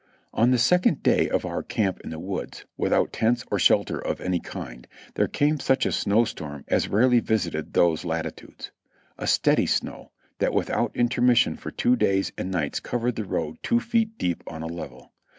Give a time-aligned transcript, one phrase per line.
[0.33, 4.19] On the second day of our camp in the woods, without tents or shelter of
[4.19, 8.71] any kind, there came such a snow storm as rarely vis ited those latitudes;
[9.19, 10.09] a steady snow,
[10.39, 14.63] that without intermission for two days and nights covered the road two feet deep on
[14.63, 15.11] a level.